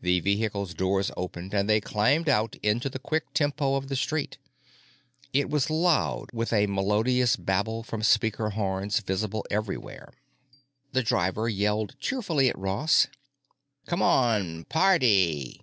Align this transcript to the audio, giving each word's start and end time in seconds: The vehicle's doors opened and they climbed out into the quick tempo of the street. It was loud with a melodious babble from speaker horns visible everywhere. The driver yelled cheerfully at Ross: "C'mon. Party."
The 0.00 0.18
vehicle's 0.18 0.74
doors 0.74 1.12
opened 1.16 1.54
and 1.54 1.70
they 1.70 1.80
climbed 1.80 2.28
out 2.28 2.56
into 2.64 2.88
the 2.88 2.98
quick 2.98 3.32
tempo 3.32 3.76
of 3.76 3.86
the 3.86 3.94
street. 3.94 4.36
It 5.32 5.48
was 5.50 5.70
loud 5.70 6.30
with 6.32 6.52
a 6.52 6.66
melodious 6.66 7.36
babble 7.36 7.84
from 7.84 8.02
speaker 8.02 8.50
horns 8.50 8.98
visible 8.98 9.46
everywhere. 9.52 10.14
The 10.90 11.04
driver 11.04 11.48
yelled 11.48 11.94
cheerfully 12.00 12.48
at 12.48 12.58
Ross: 12.58 13.06
"C'mon. 13.88 14.64
Party." 14.68 15.62